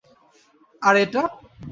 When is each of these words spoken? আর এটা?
আর 0.81 0.95
এটা? 1.03 1.23